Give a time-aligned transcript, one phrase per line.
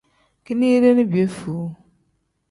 [0.45, 1.65] Kinide ni piyefuu.